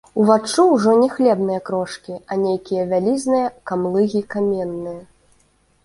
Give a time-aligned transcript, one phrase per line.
[0.21, 5.01] Уваччу ўжо не хлебныя крошкі, а нейкія вялізныя камлыгі каменныя.